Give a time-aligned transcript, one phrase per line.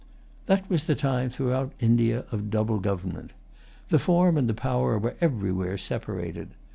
[0.47, 3.33] That was the time, throughout India, of double government.
[3.89, 6.55] The form and the power were everywhere separated.